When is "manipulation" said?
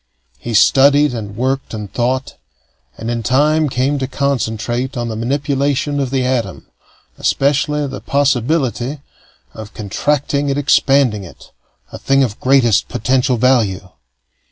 5.15-5.99